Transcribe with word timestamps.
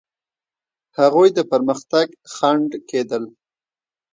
هغوی 0.99 1.29
د 1.37 1.39
پرمختګ 1.51 2.07
خنډ 2.33 2.69
کېدل. 2.89 3.23